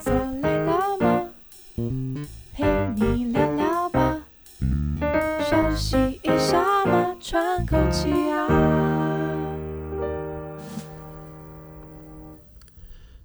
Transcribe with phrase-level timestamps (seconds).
[0.00, 1.30] 坐累了吗？
[2.54, 2.64] 陪
[2.96, 4.22] 你聊聊吧，
[5.48, 8.46] 休息一下嘛，喘口气啊。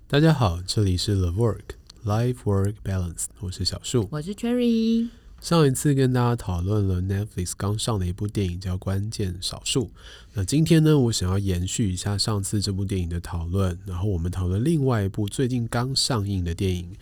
[0.07, 1.75] 大家好，这里是 The Work
[2.05, 5.09] Life Work Balance，我是小树，我是 Cherry。
[5.41, 9.85] 上一次跟大家讨论了 Netflix 刚上的一部电影叫《关键少数》，
[10.33, 16.95] 那今天呢，我想要延续一下上次这部电影的讨论，然后我们讨论另外一部最近刚上映的电影，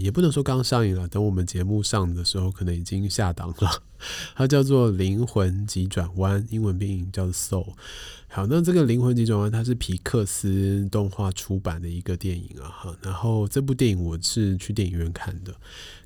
[0.00, 3.82] 也不能说刚上映了，等我们节目上的时候可能已经下档了，
[4.34, 7.74] 它叫做《灵魂急转弯》，英文电影叫做 Soul。
[8.28, 15.54] 好，那这个《灵魂急转弯》它是皮克斯动画出版的一个电影啊，哈，然后这部电影我是去电影院看的，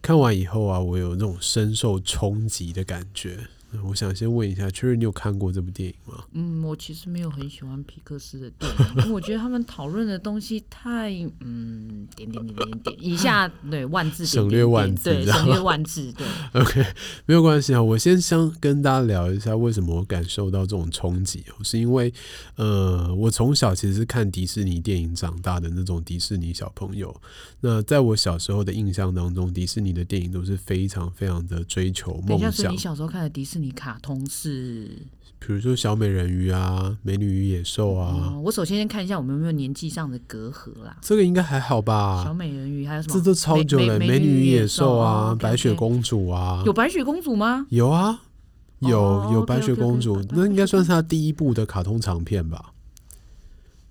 [0.01, 3.49] 看完以后啊，我有那种深受冲击的感觉。
[3.84, 6.24] 我想先问一下，确认你有看过这部电影吗？
[6.33, 11.10] 嗯，我其实没有很喜欢皮克斯的电影，因为我觉得他们讨论的东西太
[11.41, 16.27] 嗯点点点点点，以下对万字省略万字，对省略万字，对。
[16.60, 16.85] OK，
[17.27, 17.82] 没有关系啊。
[17.82, 22.12] 我先想跟大家聊一下，为什么我感受到这种冲击，是因为
[22.57, 27.15] 呃，我从小其实是看迪士尼电影长大的那种迪士尼小朋友。
[27.60, 32.73] 那在我小时候的印象当中，迪士尼的电影都是非常非常的追求梦想。
[32.73, 33.60] 你小时候看的迪士尼？
[33.61, 34.89] 你卡通是，
[35.39, 38.43] 比如说小美人鱼啊，美女与野兽啊、嗯。
[38.43, 40.97] 我首先先看一下我们有没有年纪上的隔阂啦。
[41.01, 42.23] 这个应该还好吧？
[42.25, 43.15] 小美人鱼还有什么？
[43.15, 43.99] 这都超久了。
[43.99, 47.67] 美女与野兽啊，哦、白雪公主啊，有白雪公主吗？
[47.71, 48.21] 有啊，
[48.80, 52.73] 有、哦、有白雪公主，那应该算是他第一部的卡通长片吧。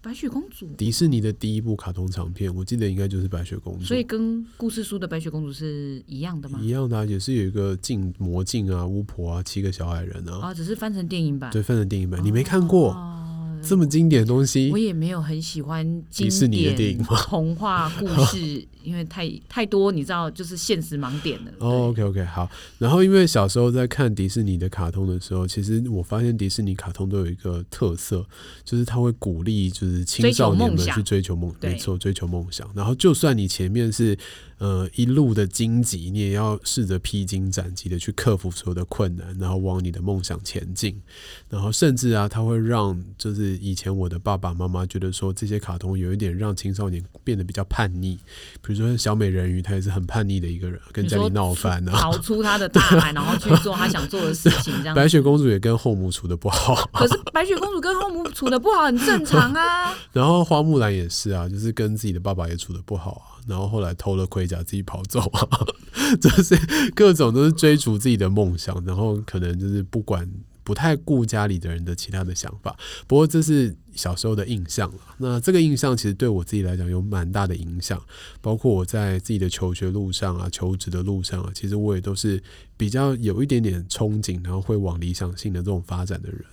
[0.09, 3.85] 白雪公主，迪士尼的第一部卡通长片，我记得应该就是白雪公主。
[3.85, 6.59] 所以跟故事书的白雪公主是一样的吗？
[6.63, 10.47] 一样的、啊，也是有一个镜魔镜啊、巫婆啊、七个小矮人啊。
[10.47, 11.52] 啊，只是翻成电影版。
[11.52, 12.91] 对，翻成电影版，哦、你没看过？
[12.91, 13.19] 哦
[13.61, 21.52] 这么经典的东西，我也没有很喜欢迪士尼的电影童话故事， 因为太太多，你知道，就是现实盲点了。
[21.59, 22.49] 哦，OK OK，好。
[22.77, 28.25] 然后，因为小时候在看迪士尼的卡通的时候，其实我发现迪士尼卡通都有一个特色，
[28.64, 32.69] 就是他会鼓励就是青少年们去追求梦，没错，追求梦想。
[32.73, 34.17] 然后，就算你前面是。
[34.59, 41.02] 呃，一路的荆棘，你也要试着披荆斩棘的去克服所有的困难，然后往你的梦想前进。
[41.49, 48.17] 然后甚至啊，它会让就是以前我的爸爸妈妈觉得说，这些卡通有一点让青少年变得比较叛逆。
[48.61, 54.73] 比如说小美人鱼，她也是很叛逆的一个人，跟家里闹翻啊，逃出他的大海，然后去做他想做的事情。
[54.80, 59.95] 这样，白雪公主也跟后母处的不好，可是白雪公主跟后母处的不好很正常啊。
[60.11, 63.39] 然后花木兰也是啊，就是跟自己的爸爸也处的不好啊。
[63.49, 65.49] 然后后来偷了盔甲自己跑走啊，
[66.21, 66.55] 就是
[66.95, 70.30] 各种都是追逐自己的梦想，然后可能就是不管
[70.64, 72.77] 不太顾家里的人的其他的想法。
[73.08, 74.99] 不过这是小时候的印象了。
[75.17, 77.99] 那这个印象其实对我自己来讲有蛮大的影响，
[78.39, 82.42] 包括我在自己的求学路上啊、求职的路上啊，其实我也都是
[82.77, 86.45] 比较有一点点憧憬，然后会往理想性的这种发展的人。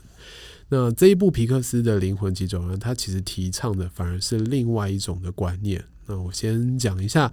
[0.69, 5.85] 那这一部皮克斯的灵魂急转弯，它其实提倡的反而是另外一种的观念。
[6.07, 7.33] 那我先讲一下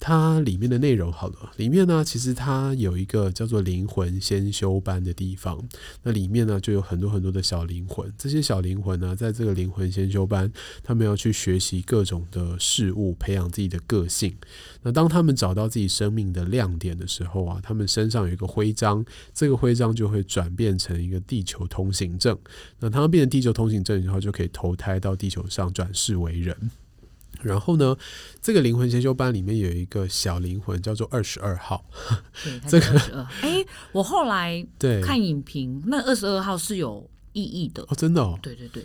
[0.00, 1.52] 它里面的内容好了。
[1.56, 5.60] 里面呢，其实它有一个叫做灵魂先修班的地方。
[6.04, 8.12] 那里面呢，就有很多很多的小灵魂。
[8.16, 10.52] 这些小灵魂呢，在这个灵魂先修班，
[10.84, 14.36] 他们要去学习各种的事物，培养自己的个性。
[14.82, 22.38] 那当他们找到自己生命的亮点的时候啊，他们身上有一个徽章，这个徽章就会转变成一个地球通行证。
[22.78, 26.56] 那他们变成地球通行证以后，就可以投胎到地球上转世为人。
[27.42, 27.96] 然后呢，
[28.40, 31.84] 这个灵魂先修班里面有一个小灵魂叫做二十二号。
[32.66, 38.38] 这个哎，我后来对看影评，那二十二号是有意义的哦，真的哦。
[38.42, 38.84] 对对对。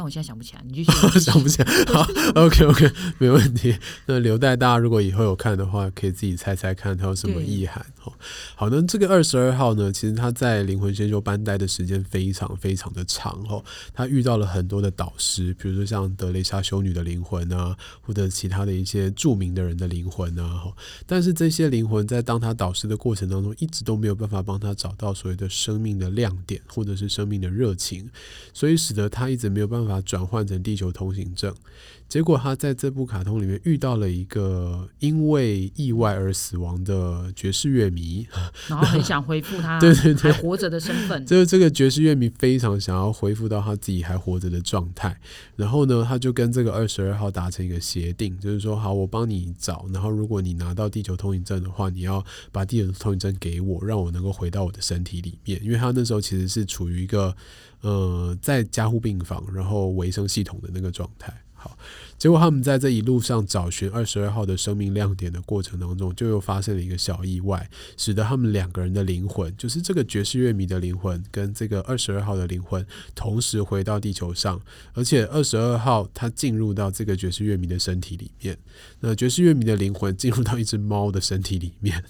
[0.00, 0.90] 但我现在想不起来，你继续。
[1.20, 2.00] 想不起来，好
[2.34, 2.90] ，OK OK，
[3.20, 3.76] 没问题。
[4.06, 8.12] 那留待大家如果以后有看的话，可以自己猜猜看它有什么意涵哦。
[8.56, 13.62] 好，那这个二十二号呢，其实他在灵魂先修班待的时间非常非常的长哦。
[13.92, 20.62] 他遇到了很多的导师，比如说像德雷莎修女的灵魂啊，或者其他的一些著名的人的灵魂啊。
[21.06, 28.08] 但是这些灵魂在当他导师的过程当中，一直都没有办法帮他找到所谓的生命的亮点，或者是生命的热情，
[28.54, 29.89] 所以使得他一直没有办法。
[29.90, 31.52] 办法转换成地球通行证，
[32.08, 38.26] 结果他在这部卡通里面遇到了一个因为意外而死亡的爵士乐迷，
[38.70, 41.26] 然后很想恢复他 对对对还活着的身份。
[41.26, 45.18] 就是这个爵士乐迷非常想要恢复到他自己还活着的状态，
[45.56, 57.34] 然后呢，他就跟这个二十二号达成一个协定，就是说好，我帮你找，然后如果你拿到地球通行证的话，你要把地球通行证给我，让我能够回到我的身体里面，因为他那时候其实是处于一个。
[57.82, 61.32] 呃，在加护病房，然后维生系统的那个状态。
[61.62, 61.76] 好，
[62.16, 67.68] 结果他们在这一路上找寻二十二号的生命亮点的过程当中，就又发生了一个小意外，
[67.98, 74.58] 使得他们两个人的灵魂，就是这个爵士乐迷的灵魂跟这个二十二号的灵魂，同时回到地球上，
[74.94, 78.56] 而且二十二号他进入到这个爵士乐迷的身体里面，
[79.00, 82.02] 那爵士乐迷的灵魂进入到一只猫的身体里面，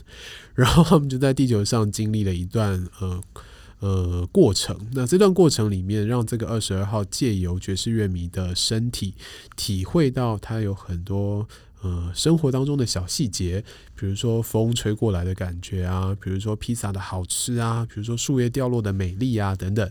[0.55, 3.21] 然后他们就在地球上经历了一段呃。
[3.81, 4.79] 呃，过程。
[4.93, 9.15] 那这段过程里面，让这个二十二号借由爵士乐迷的身体，
[9.57, 11.49] 体会到他有很多
[11.81, 13.65] 呃生活当中的小细节，
[13.97, 19.91] 比如说风吹过来的感觉啊，比如说披萨的好吃啊，比如说树叶掉落的美丽啊等等。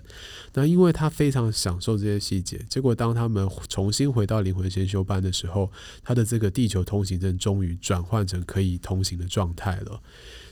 [0.53, 5.71] 那因为他非常享受这些细节，结果当他们重新回到灵魂先修班的时候，
[6.03, 9.99] 他的这个地球通行证终于转换成可以通行的状态了。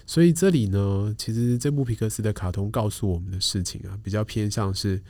[0.08, 5.02] 所以这里呢，其实这部皮克斯的卡通告诉我们的事情啊，比较偏向是，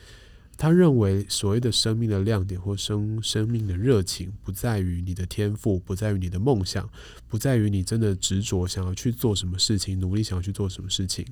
[0.57, 6.89] 他认为所谓的生命的亮点或生生命的热情，不在于你的天赋，不在于你的梦想，
[7.27, 11.23] 不在于你真的执着想要去做什么事情，努力想要去做什么事情，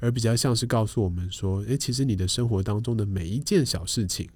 [0.00, 4.28] 而比较像是告诉我们说，诶，其实你的生活当中的每一件小事情，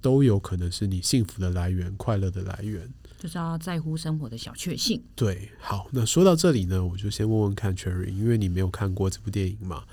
[0.00, 2.88] 都有可能是你幸福的来源，快乐的来源。
[3.18, 5.02] 就是要在乎生活的小确幸。
[5.14, 9.84] 对，好，那说到这里呢，我就先问问看 Cherry，因为你没有看过这部电影嘛，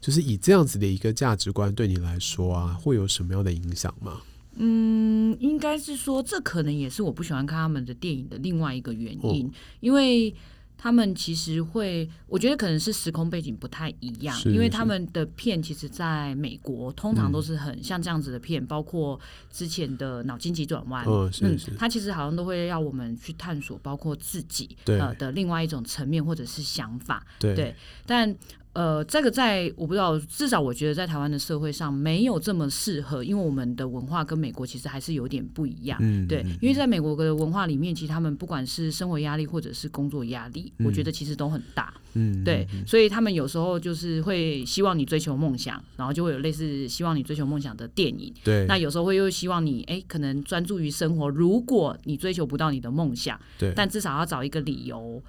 [0.00, 4.20] 就是以这样子的一个价值观对你来说啊，会有什么样的影响吗？
[4.56, 9.50] 嗯，应该是说，这可能也是我不喜欢看他们的电影的另外一个原因，哦、
[9.80, 10.34] 因为。
[10.82, 28.36] 他们其实会，我觉得可能是时空背景不太一样，因为他们的片其实在美国通常都是很像这样子的片，嗯、包括之前的脑筋急转弯，哦、嗯，他其实好像都会要我们去探索，包括自己呃的另外一种层面或者是想法，对，对但。
[28.74, 35.98] 呃，这个在我不知道，至少我觉得在台湾的社会上没有这么适合，因为我们的文化跟美国其实还是有点不一样。
[36.00, 41.92] 嗯，对，因为在美国的文化里面，其实他们不管是生活压力或者是工作压力，嗯，我觉得其实都很大。
[42.14, 48.32] 嗯，对，所以他们有时候就是会希望你追求梦想，然后就会有类似希望你追求梦想的电影。
[48.42, 51.28] 对，那有时候会又希望你哎，可能专注于生活。
[51.28, 55.22] 如果你追求不到你的梦想，对，但至少要找一个理由。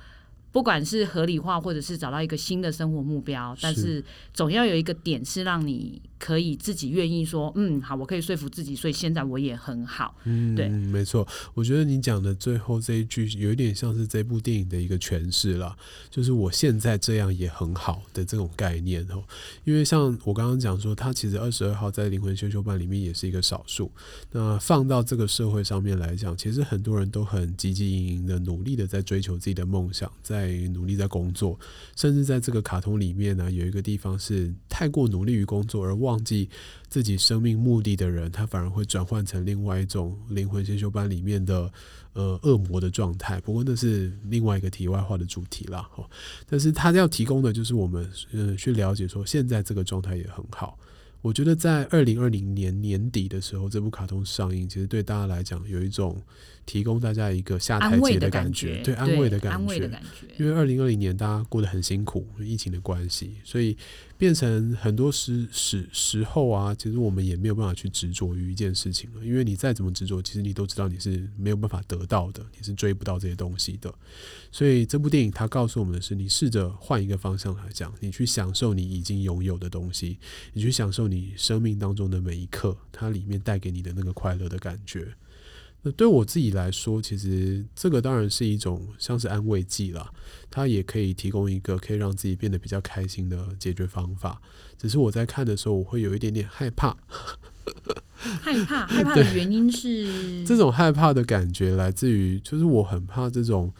[0.53, 4.01] 不管是合理化，或者是找到一个新的生活目标，但是。
[4.33, 10.15] 总要有一个点是让你可以自己愿意说，嗯，好，我可以说服自己，所以现在我也很好。
[10.25, 11.27] 嗯，对，没错。
[11.53, 15.75] 我觉得你讲的最后这一句有一点像是这部电影的一个诠释了，
[16.09, 19.23] 就是我现在这样也很好的这种概念哦。
[19.63, 23.91] 因为像我刚刚讲说，他其实二十二号在灵魂修修班里面也是一个少数。
[24.31, 30.43] 那放到这个社会上面来讲，其实很多人都很积极营营的努力的在追求自己的梦想，在。
[30.43, 31.57] 在努力在工作，
[31.95, 36.49] 甚至在这个卡通里面呢，有一个地方是太过努力于工作而忘记
[36.89, 41.71] 自己生命目的的人，他反而会转换成另外一种灵魂先修班里面的
[42.11, 43.39] 呃恶魔的状态。
[43.39, 45.89] 不过那是另外一个题外话的主题啦。
[46.49, 50.77] 但是他要提供的就是我们嗯去了解说，现在这个状态也很好。
[51.21, 56.21] 我觉得在二零二零年年底的时候，这部卡通上映，其实对大家来讲有一种。
[56.65, 59.91] 提供大家一个下台阶的感觉，对，安慰的感觉。
[60.37, 63.75] 因为二零二零年大家过得很辛苦，疫情的关系，所以
[64.23, 69.25] 变成很多时时时候啊，其实我们也没有办法去执着于一件事情了。
[69.25, 73.93] 因为你再怎么执着，其实你都知道你是没有办法得到的，你是追不到这些东西的。
[74.49, 80.17] 所以这部电影它告诉我们的是，你试着换一个方向来讲，你去享受你已经拥有的东西，
[80.53, 85.13] 你去享受你生命当中的每一刻，它里面带给你的那个快乐的感觉。
[85.85, 90.11] 那对我自己来说，其实这个当然是一种像是安慰剂啦，
[90.49, 94.41] 它也可以提供一个可以让自己变得比较开心的解决方法。
[94.77, 96.95] 只是我在看的时候，我会有一点点害怕。
[98.15, 103.73] 害怕，害怕 的原因是这种害怕的感觉来自于，就是我很怕这种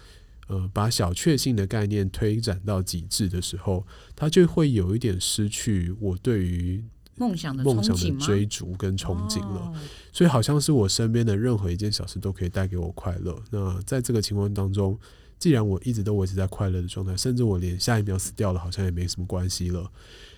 [0.47, 6.83] 呃，把小确幸的概念推展到极致的时候，它就会有一点失去我对于。
[7.15, 9.71] 梦想的梦想的追逐跟憧憬了，
[10.11, 13.39] 所以好像是我身边的任何一件小事都可以带给我快乐。
[13.51, 14.99] 那在这个情况当中，
[15.37, 19.91] 既然我一直都维持在快乐的状态，甚至我连下一秒死掉了，好像也没什么关系了。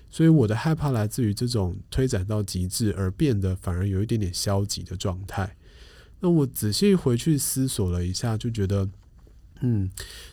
[0.09, 5.55] 所以我的害怕来自于这种推展到极致而变得反而有一点点消极的状态。
[6.19, 8.89] 那我仔细回去思索了一下，就觉得。
[9.61, 9.89] 嗯，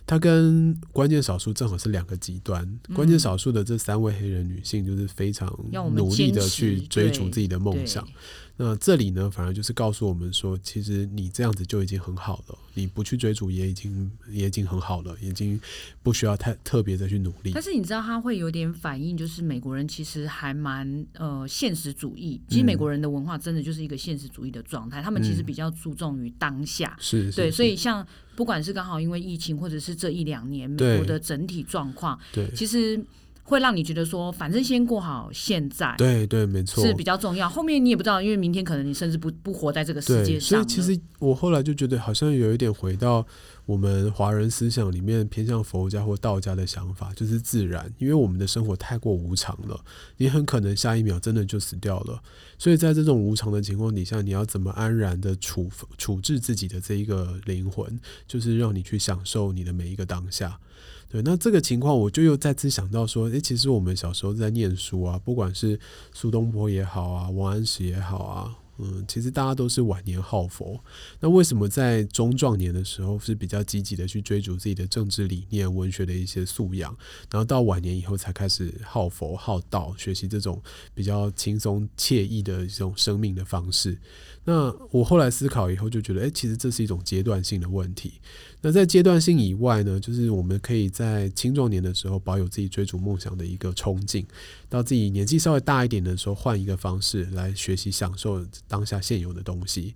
[0.06, 2.62] 他跟关键少数正好是两个极端。
[2.88, 5.48] 嗯、关键少数的这三位黑人女性，就是非常
[5.94, 8.06] 努力的去追逐自己的梦想。
[8.56, 15.58] 那这里呢，反而就是告诉我们说，其实你这样子就已经很好了，你不去追逐也已经也已经很好了，已经
[16.02, 17.52] 不需要太特别的去努力。
[17.54, 22.40] 但是你知道，他会有点反应，就是美国人其实还蛮呃现实主义。
[22.48, 26.94] 其实美国人的文化真的就是一个现实主义的状态，嗯、他们其实比较注重于当下。
[27.00, 28.06] 是、嗯，对，所以像
[28.36, 33.02] 不管是刚好因为疫情，或者是这一两年美国的整体状况，对，其实。
[33.44, 37.48] 会让你觉得说，反正先过好现在，对对，没错，是比较重要。
[37.48, 40.58] 后面你也不知道，因为明天可能你甚至不不活在这个世界上。
[40.58, 43.26] 所以其实我后来就觉得，好像有一点回到
[43.66, 47.92] 我们华人思想里面偏向佛家或道家的想法，就是自然。
[47.98, 49.84] 因为我们的生活太过无常了，
[50.18, 52.22] 你很可能下一秒真的就死掉了。
[52.58, 55.68] 所以在这种无常的情况底下，你要怎么安然的处
[55.98, 60.60] 处置自己的这一个灵魂，就是让你去享受你的每一个当下。
[61.12, 65.78] 对，那这个情况我就又再次想到说，诶，其实我们小时候在念书啊，不管是
[66.14, 68.56] 苏东坡也好啊，王安石也好啊。
[68.82, 70.78] 嗯，其实大家都是晚年好佛，
[71.20, 76.96] 那为什么在中壮年的时候是比较积极的去追逐自己的政治理念、文学的一些素养，
[77.30, 80.60] 然后到晚年以后才开始好佛好道，学习这种
[80.94, 83.98] 比较轻松惬意的这种生命的方式？
[84.44, 88.14] 那我后来思考以后就觉得，诶，其实这是一种阶段性的问题。
[88.60, 94.26] 那在阶段性以外呢，就是我们可以在青壮年的时候保有自己追逐梦想的一个冲劲，
[94.68, 99.94] 到自己年纪稍微大一点的时候，换一个方式来学习享受当下现有的东西。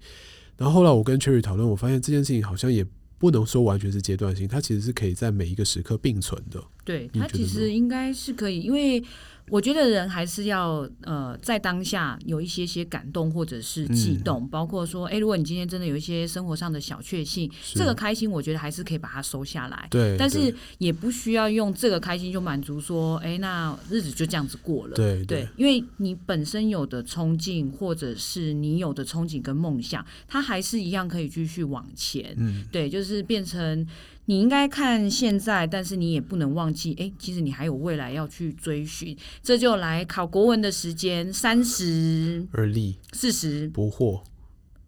[0.59, 6.63] 然后后来我跟 Cherry 讨论，我发现这件事情好像也不能说完全是阶段性，它其实是可以在每一个时刻并存的。
[6.85, 9.03] 对，它其实应该是可以，因为。
[9.49, 19.87] 我觉得人还是要呃，在当下有一些些感动或者是悸动，嗯、包括说，哎，如果你今天真的有一些生活上的小确幸，这个开心，我觉得还是可以把它收下来。
[19.91, 24.97] 对，但是也不需要用这个开心就满足说，哎，那日子就这样子过了。
[24.97, 32.35] 对对，因为你本身有的冲劲，或者是你有的憧憬跟梦想，它还是一样可以继续往前。
[32.37, 33.87] 嗯，对，就是变成。
[34.27, 39.17] 你应该看现在，但是你也不能忘记，哎，其实你还有未来要去追寻。
[39.43, 44.23] 这就来考国文的时间：三十而立，四十不惑，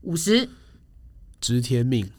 [0.03, 0.49] 五十
[1.41, 2.11] 知天命。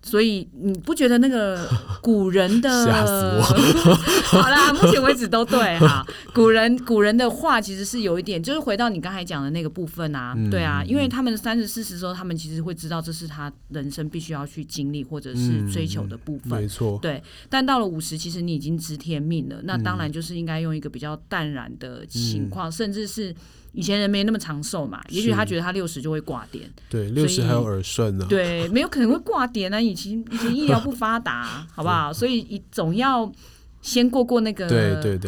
[0.00, 1.68] 所以你不觉得那个
[2.00, 3.92] 古人的吓死我
[4.38, 6.06] 好啦，目前为止都对哈。
[6.32, 16.98] 古人古人的话其实是有一点，就是回到你刚才讲的那个部分啊，嗯、对啊，因为他们三十四十时候，他们其实会知道这是他人生必须要去经历或者是追求的部分，嗯、没错。
[17.02, 23.34] 对，但到了五十，其实你已经知天命了，那当然就是应该用一个比较淡然的情况，嗯、甚至是。
[23.78, 29.80] 以前人没那么长寿嘛，也许他觉得他六十就会挂点，对，六十还有耳顺呢，对，没有可能会挂点啊。
[29.80, 32.10] 以前以前医疗不发达，好不好？
[32.12, 33.32] 所以总要
[33.80, 34.66] 先过过那个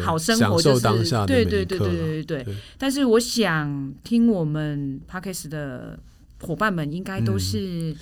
[0.03, 0.81] 好生活，就是
[1.25, 2.55] 对对对对对对对。
[2.77, 5.97] 但是我想听我们 Podcast 的
[6.41, 7.95] 伙伴们应该都是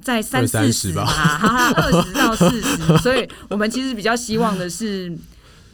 [0.00, 5.14] 在三四十吧，哈哈，二十到四十， 所以我们其实比较希望的是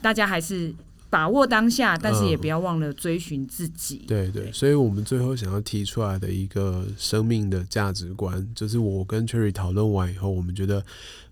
[0.03, 0.75] 大家还是。
[1.11, 4.03] 把握当下，但是也不要忘了追寻自己。
[4.05, 10.85] 嗯、对对，所以我们最后想要提出来的一个生命的价值观，就是我跟 Cherry 讨论完以后，我们觉得，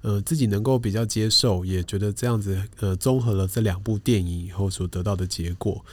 [0.03, 5.85] 呃，自己能够比较接受，也觉得这样子，呃，综合了这两部电影以后所得到的结果。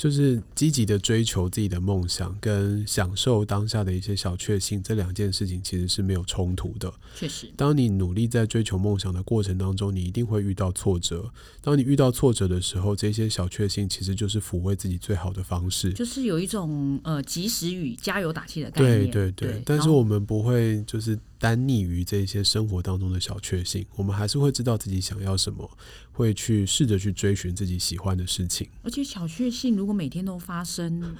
[0.00, 6.90] 就是积极的追求自己的梦想，跟享受当下的一些小确幸，这两件事情其实是没有冲突的。
[7.14, 11.30] 确实，当你努力在追求梦想的过程当中，你一定会遇到挫折。
[11.60, 15.92] 当你遇到挫折的时候，这些小确幸其实就是抚慰自己最好的方式。
[15.92, 19.10] 就是有一种呃及时雨、加油打气的概念。
[19.10, 21.18] 对对对，对，但是我们不会就是。
[21.40, 25.68] 单溺于这些生活当中的小确幸，我们还是会知道自己想要什么，
[26.12, 28.68] 会去试着去追寻自己喜欢的事情。
[28.82, 31.16] 而且小确幸如果每天都发生，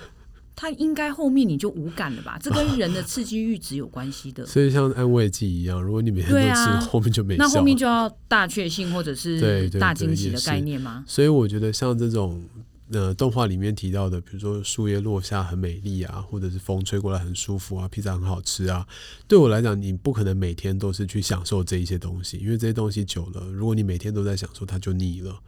[0.54, 2.38] 它应该后面你就无感了吧？
[2.38, 4.44] 这跟人的刺激阈值有关系的。
[4.44, 7.36] 所以像安慰剂一样，如果你每天都吃，啊、后面就没。
[7.38, 11.02] 那后面就要大确幸或者是大惊喜的概念吗？
[11.08, 12.44] 所以我觉得像这种。
[12.92, 18.87] 呃，动画里面提到的，比如说树叶落下很美丽啊，或者是风吹过来很舒服啊，披萨很好吃啊。
[19.28, 25.40] 对我来讲，你不可能每天都是去享受这一些东西，因为这些东西久了，如果你每天都在享受，它就腻了。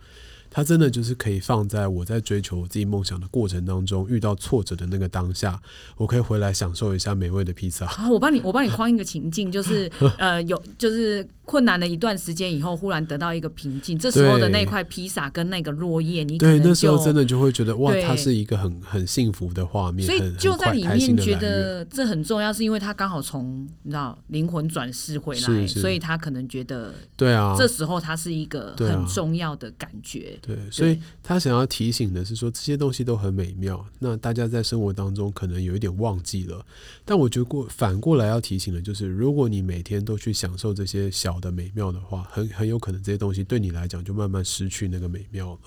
[0.55, 5.59] 它真的就是可以放在我在追求我自己梦想的过程当中，遇到挫折的那个当下，
[5.97, 7.87] 我可以回来享受一下美味的披萨。
[7.87, 25.81] 好，我帮你，我帮你框一个情境，就是 呃，有就是困难了一段时间以后，忽然得到一个平静，这时候的那块披萨跟那个落叶，你对那时候真的就会觉得哇，它是一个很很幸福的画面，所以就在里面觉得这很重要，是因为他刚好从你知道灵魂转世回来，是是。
[25.81, 30.39] 所以他可能觉得对啊，这时候他是一个很重要的感觉。
[30.41, 36.65] 对，所以他想要提醒的是说，这些东西都很美妙，那大家在生活当中可能有一点忘记了，
[37.05, 45.61] 但我觉得过反过来要提醒的就是，如果你每天都去享受这些小的美妙的话，很很有可能这些东西对你来讲就慢慢失去那个美妙了。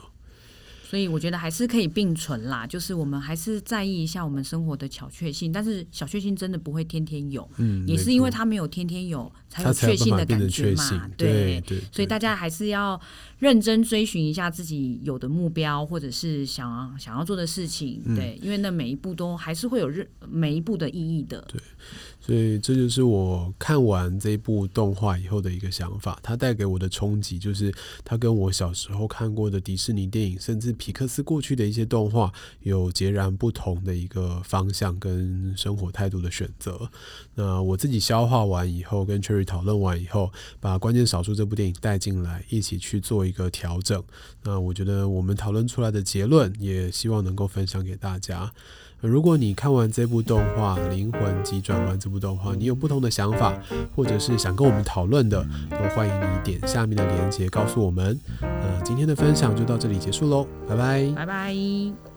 [0.87, 13.01] 所以我觉得还是可以并存啦，就是我们还是在意一下我们生活的小确幸，但是小确幸真的不会天天有，嗯，也是因为它没有天天有，才有确幸的感觉嘛，对，所以大家还是要
[13.39, 21.59] 认真追寻一下自己有的目标，或者是想想要做的事情，对，嗯，因为那每一步都还是会有日每一步的意义的，对。
[22.25, 27.71] 所以这就是我看完这部动画以后的一个想法，它带给我的冲击就是，
[28.03, 36.89] 它跟我小时候看过的迪士尼电影，甚至皮克斯过去的一些动画，有截然不同的一个方向跟生活态度的选择。
[37.35, 44.03] 那我自己消化完以后，跟 Cherry 讨论完以后，把关键少数这部电影带进来，一起去做一个调整。
[44.41, 48.51] 那我觉得我们讨论出来的结论，也希望能够分享给大家。
[49.01, 53.53] 如果你看完这部动画《灵魂急转弯》这部动画，你有不同的想法，
[53.95, 58.19] 或者是想跟我们讨论的，都欢迎你点下面的链接告诉我们。
[58.41, 62.14] 那今天的分享就到这里结束喽，拜拜，拜拜。